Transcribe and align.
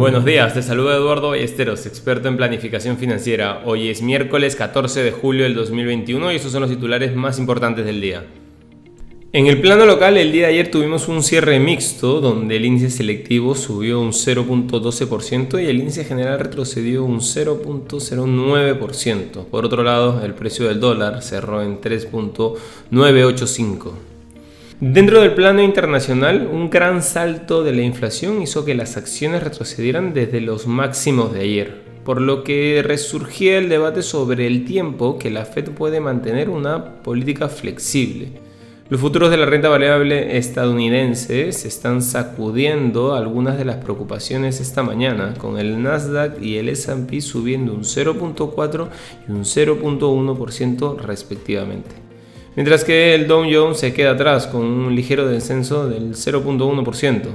Buenos 0.00 0.24
días, 0.24 0.54
te 0.54 0.62
saluda 0.62 0.96
Eduardo 0.96 1.34
Esteros, 1.34 1.84
experto 1.84 2.28
en 2.28 2.38
planificación 2.38 2.96
financiera. 2.96 3.60
Hoy 3.66 3.90
es 3.90 4.00
miércoles 4.00 4.56
14 4.56 5.02
de 5.02 5.12
julio 5.12 5.44
del 5.44 5.54
2021 5.54 6.32
y 6.32 6.36
estos 6.36 6.52
son 6.52 6.62
los 6.62 6.70
titulares 6.70 7.14
más 7.14 7.38
importantes 7.38 7.84
del 7.84 8.00
día. 8.00 8.24
En 9.34 9.46
el 9.46 9.60
plano 9.60 9.84
local, 9.84 10.16
el 10.16 10.32
día 10.32 10.46
de 10.46 10.54
ayer 10.54 10.70
tuvimos 10.70 11.06
un 11.08 11.22
cierre 11.22 11.60
mixto 11.60 12.22
donde 12.22 12.56
el 12.56 12.64
índice 12.64 12.88
selectivo 12.88 13.54
subió 13.54 14.00
un 14.00 14.12
0.12% 14.12 15.62
y 15.62 15.66
el 15.66 15.80
índice 15.80 16.06
general 16.06 16.40
retrocedió 16.40 17.04
un 17.04 17.20
0.09%. 17.20 19.44
Por 19.50 19.66
otro 19.66 19.82
lado, 19.82 20.24
el 20.24 20.32
precio 20.32 20.66
del 20.66 20.80
dólar 20.80 21.20
cerró 21.20 21.60
en 21.60 21.78
3.985. 21.78 24.09
Dentro 24.80 25.20
del 25.20 25.34
plano 25.34 25.62
internacional, 25.62 26.48
un 26.50 26.70
gran 26.70 27.02
salto 27.02 27.62
de 27.62 27.74
la 27.74 27.82
inflación 27.82 28.40
hizo 28.40 28.64
que 28.64 28.74
las 28.74 28.96
acciones 28.96 29.42
retrocedieran 29.42 30.14
desde 30.14 30.40
los 30.40 30.66
máximos 30.66 31.34
de 31.34 31.40
ayer, 31.40 31.82
por 32.02 32.22
lo 32.22 32.44
que 32.44 32.82
resurgía 32.82 33.58
el 33.58 33.68
debate 33.68 34.00
sobre 34.00 34.46
el 34.46 34.64
tiempo 34.64 35.18
que 35.18 35.28
la 35.28 35.44
Fed 35.44 35.68
puede 35.72 36.00
mantener 36.00 36.48
una 36.48 37.02
política 37.02 37.50
flexible. 37.50 38.40
Los 38.88 39.02
futuros 39.02 39.30
de 39.30 39.36
la 39.36 39.44
renta 39.44 39.68
variable 39.68 40.38
estadounidense 40.38 41.52
se 41.52 41.68
están 41.68 42.00
sacudiendo 42.00 43.14
algunas 43.14 43.58
de 43.58 43.66
las 43.66 43.76
preocupaciones 43.76 44.60
esta 44.60 44.82
mañana, 44.82 45.34
con 45.36 45.58
el 45.58 45.82
Nasdaq 45.82 46.40
y 46.40 46.56
el 46.56 46.70
SP 46.72 47.20
subiendo 47.20 47.74
un 47.74 47.82
0.4 47.82 48.88
y 49.28 49.30
un 49.30 49.44
0.1% 49.44 50.96
respectivamente. 51.00 52.09
Mientras 52.56 52.82
que 52.82 53.14
el 53.14 53.28
Dow 53.28 53.44
Jones 53.50 53.78
se 53.78 53.92
queda 53.92 54.12
atrás 54.12 54.48
con 54.48 54.62
un 54.62 54.94
ligero 54.96 55.28
descenso 55.28 55.88
del 55.88 56.14
0.1%. 56.14 57.28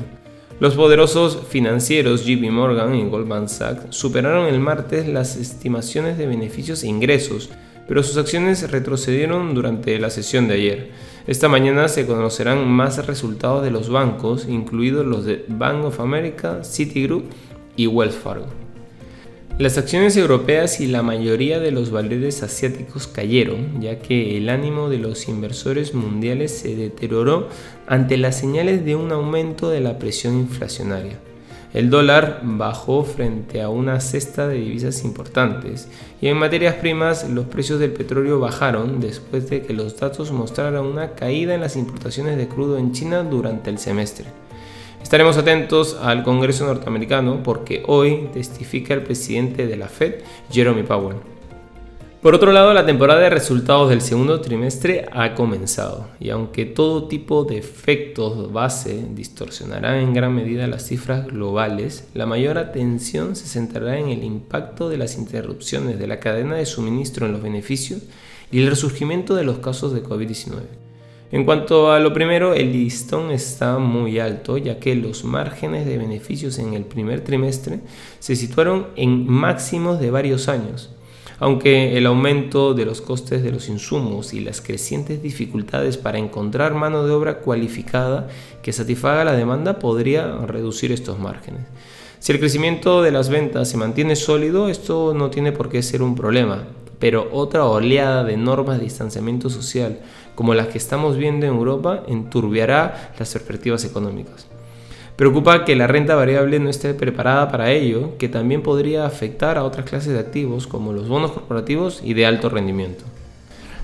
Los 0.60 0.76
poderosos 0.76 1.40
financieros 1.48 2.26
JP 2.26 2.52
Morgan 2.52 2.96
y 2.96 3.06
Goldman 3.06 3.48
Sachs 3.48 3.96
superaron 3.96 4.48
el 4.48 4.60
martes 4.60 5.08
las 5.08 5.38
estimaciones 5.38 6.18
de 6.18 6.28
beneficios 6.28 6.84
e 6.84 6.88
ingresos, 6.88 7.50
pero 7.88 8.04
sus 8.04 8.18
acciones 8.18 8.70
retrocedieron 8.70 9.54
durante 9.54 9.98
la 10.00 10.10
sesión 10.10 10.50
de 10.50 10.56
ayer. 10.56 10.92
Esta 11.28 11.48
mañana 11.48 11.88
se 11.88 12.06
conocerán 12.06 12.68
más 12.68 13.06
resultados 13.06 13.64
de 13.64 13.72
los 13.72 13.90
bancos, 13.90 14.48
incluidos 14.50 15.06
los 15.06 15.26
de 15.26 15.46
Bank 15.48 15.86
of 15.86 16.00
America, 16.02 16.64
Citigroup 16.64 17.26
y 17.78 17.88
Wells 17.88 18.16
Fargo. 18.16 18.65
Las 19.58 19.78
acciones 19.78 20.18
europeas 20.18 20.82
y 20.82 20.88
la 20.88 21.02
mayoría 21.02 21.62
de 21.62 21.72
los 21.72 21.90
valores 21.90 22.44
asiáticos 22.44 23.08
cayeron, 23.08 23.82
ya 23.82 24.00
que 24.00 24.36
el 24.36 24.50
ánimo 24.50 24.90
de 24.90 24.98
los 24.98 25.30
inversores 25.30 25.94
mundiales 25.94 26.52
se 26.52 26.76
deterioró 26.76 27.48
ante 27.88 28.18
las 28.18 28.38
señales 28.38 28.84
de 28.84 28.98
un 28.98 29.14
aumento 29.14 29.70
de 29.70 29.80
la 29.80 29.98
presión 29.98 30.38
inflacionaria. 30.38 31.20
El 31.74 31.90
dólar 31.90 32.42
bajó 32.44 33.06
frente 33.06 33.62
a 33.62 33.70
una 33.70 34.02
cesta 34.02 34.46
de 34.46 34.56
divisas 34.56 35.06
importantes 35.06 35.88
y 36.22 36.28
en 36.28 36.36
materias 36.36 36.76
primas 36.76 37.30
los 37.30 37.46
precios 37.46 37.80
del 37.80 37.94
petróleo 37.94 38.42
bajaron 38.42 39.00
después 39.00 39.50
de 39.50 39.62
que 39.62 39.72
los 39.72 39.98
datos 39.98 40.34
mostraran 40.34 40.84
una 40.84 41.16
caída 41.16 41.56
en 41.56 41.62
las 41.62 41.78
importaciones 41.78 42.36
de 42.36 42.50
crudo 42.50 42.78
en 42.78 42.92
China 42.92 43.24
durante 43.24 43.70
el 43.70 43.78
semestre. 43.78 44.26
Estaremos 45.06 45.38
atentos 45.38 45.96
al 46.02 46.24
Congreso 46.24 46.66
norteamericano 46.66 47.44
porque 47.44 47.84
hoy 47.86 48.28
testifica 48.34 48.96
el 48.96 49.04
presidente 49.04 49.68
de 49.68 49.78
la 49.78 49.88
Fed, 49.88 50.16
Jeremy 50.50 50.82
Powell. 50.82 51.18
Por 52.24 52.34
otro 52.34 52.52
lado, 52.52 52.74
la 52.74 52.88
temporada 52.88 53.20
de 53.20 53.30
resultados 53.30 53.92
del 53.92 54.02
segundo 54.02 54.42
trimestre 54.42 55.06
ha 55.12 55.36
comenzado 55.36 56.08
y 56.20 56.32
aunque 56.32 56.66
todo 56.66 57.08
tipo 57.08 57.44
de 57.44 57.60
efectos 57.60 58.52
base 58.52 59.06
distorsionarán 59.12 59.98
en 59.98 60.16
gran 60.16 60.34
medida 60.34 60.66
las 60.66 60.88
cifras 60.88 61.28
globales, 61.28 62.08
la 62.16 62.26
mayor 62.26 62.58
atención 62.58 63.36
se 63.36 63.46
centrará 63.46 64.00
en 64.00 64.10
el 64.10 64.24
impacto 64.24 64.90
de 64.90 64.98
las 64.98 65.20
interrupciones 65.20 66.00
de 66.00 66.08
la 66.08 66.20
cadena 66.20 66.56
de 66.56 66.66
suministro 66.66 67.28
en 67.28 67.34
los 67.34 67.44
beneficios 67.44 68.02
y 68.52 68.64
el 68.64 68.72
resurgimiento 68.72 69.36
de 69.36 69.44
los 69.44 69.60
casos 69.60 69.94
de 69.94 70.02
COVID-19. 70.02 70.85
En 71.32 71.44
cuanto 71.44 71.92
a 71.92 72.00
lo 72.00 72.14
primero, 72.14 72.54
el 72.54 72.72
listón 72.72 73.32
está 73.32 73.78
muy 73.78 74.20
alto, 74.20 74.58
ya 74.58 74.80
que 74.80 74.96
los 74.96 75.24
márgenes 75.24 75.86
de 75.86 75.98
beneficios 75.98 76.60
en 76.60 76.74
el 76.74 76.86
primer 76.86 77.22
trimestre 77.22 77.80
se 78.20 78.36
situaron 78.36 78.88
en 78.96 79.28
máximos 79.28 80.00
de 80.00 80.12
varios 80.12 80.48
años 80.48 80.92
aunque 81.40 81.98
el 81.98 82.06
aumento 82.06 82.74
de 82.74 82.86
los 82.86 83.02
costes 83.02 83.44
de 83.44 83.52
los 83.52 83.68
insumos 83.68 84.34
y 84.34 84.40
las 84.40 84.62
crecientes 84.62 85.22
dificultades 85.22 85.98
para 85.98 86.18
encontrar 86.18 86.74
mano 86.74 87.06
de 87.06 87.12
obra 87.12 87.40
cualificada 87.40 88.28
que 88.62 88.74
satisfaga 88.74 89.26
la 89.26 89.34
demanda 89.34 89.80
podría 89.80 90.38
reducir 90.46 90.92
estos 90.92 91.20
márgenes. 91.20 91.62
Si 92.20 92.32
el 92.32 92.40
crecimiento 92.40 93.02
de 93.04 93.12
las 93.12 93.30
ventas 93.30 93.70
se 93.70 93.78
mantiene 93.78 94.16
sólido, 94.16 94.70
esto 94.70 95.14
no 95.14 95.30
tiene 95.30 95.52
por 95.52 95.70
qué 95.70 95.84
ser 95.84 96.02
un 96.02 96.16
problema, 96.16 96.64
pero 97.00 97.30
otra 97.32 97.66
oleada 97.66 98.24
de 98.24 98.38
normas 98.38 98.78
de 98.78 98.86
distanciamiento 98.86 99.50
social, 99.50 100.00
como 100.36 100.54
las 100.54 100.68
que 100.68 100.78
estamos 100.78 101.18
viendo 101.18 101.46
en 101.46 101.54
Europa, 101.54 102.04
enturbiará 102.08 103.14
las 103.18 103.34
perspectivas 103.34 103.86
económicas. 103.86 104.48
Preocupa 105.16 105.64
que 105.64 105.78
la 105.78 105.88
renta 105.88 106.16
variable 106.16 106.60
no 106.60 106.70
esté 106.70 106.94
preparada 106.94 107.50
para 107.50 107.72
ello, 107.72 108.18
que 108.18 108.28
también 108.28 108.62
podría 108.62 109.06
afectar 109.06 109.58
a 109.58 109.64
otras 109.64 109.90
clases 109.90 110.12
de 110.12 110.20
activos 110.20 110.68
como 110.68 110.92
los 110.92 111.08
bonos 111.08 111.32
corporativos 111.32 112.02
y 112.04 112.14
de 112.14 112.26
alto 112.26 112.50
rendimiento. 112.50 113.06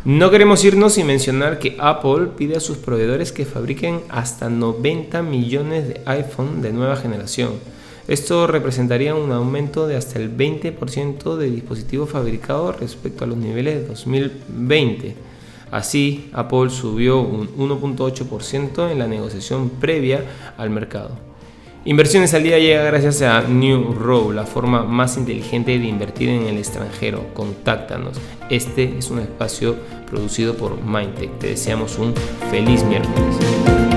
No 0.04 0.30
queremos 0.30 0.66
irnos 0.66 0.94
sin 0.94 1.08
mencionar 1.08 1.60
que 1.60 1.78
Apple 1.80 2.30
pide 2.36 2.58
a 2.58 2.60
sus 2.60 2.78
proveedores 2.78 3.32
que 3.32 3.46
fabriquen 3.46 4.02
hasta 4.10 4.50
90 4.50 5.22
millones 5.22 5.88
de 5.88 6.02
iPhone 6.06 6.62
de 6.62 6.74
nueva 6.74 6.96
generación. 6.96 7.52
Esto 8.12 8.46
representaría 8.46 9.16
un 9.16 9.32
aumento 9.32 9.88
de 9.88 9.96
hasta 9.96 10.20
el 10.20 10.36
20% 10.36 11.38
de 11.38 11.50
dispositivos 11.50 12.10
fabricados 12.10 12.78
respecto 12.78 13.24
a 13.24 13.28
los 13.28 13.38
niveles 13.38 13.76
de 13.76 13.88
2020. 13.88 15.16
Así, 15.72 16.30
Apple 16.34 16.72
subió 16.72 17.22
un 17.22 17.48
1.8% 17.56 18.92
en 18.92 19.00
la 19.00 19.08
negociación 19.08 19.70
previa 19.70 20.26
al 20.58 20.72
mercado. 20.72 21.12
Inversiones 21.86 22.34
al 22.34 22.44
día 22.44 22.60
llega 22.60 22.84
gracias 22.84 23.22
a 23.22 23.44
New 23.44 23.94
Row, 23.94 24.34
la 24.34 24.44
forma 24.44 24.84
más 24.84 25.16
inteligente 25.16 25.80
de 25.80 25.86
invertir 25.86 26.28
en 26.28 26.48
el 26.48 26.58
extranjero. 26.58 27.28
Contáctanos. 27.34 28.20
Este 28.50 28.98
es 28.98 29.10
un 29.10 29.20
espacio 29.20 29.78
producido 30.10 30.56
por 30.56 30.84
Mindtech. 30.84 31.40
Te 31.40 31.48
deseamos 31.48 31.98
un 31.98 32.14
feliz 32.50 32.84
miércoles. 32.84 33.91